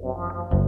Wow. 0.00 0.67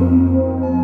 Música 0.00 0.83